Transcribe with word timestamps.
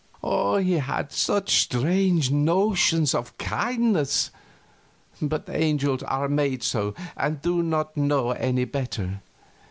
He 0.23 0.79
had 0.79 1.11
such 1.11 1.61
strange 1.61 2.31
notions 2.31 3.13
of 3.13 3.37
kindness! 3.37 4.31
But 5.21 5.47
angels 5.47 6.01
are 6.01 6.27
made 6.27 6.63
so, 6.63 6.95
and 7.15 7.39
do 7.39 7.61
not 7.61 7.95
know 7.95 8.31
any 8.31 8.65
better. 8.65 9.21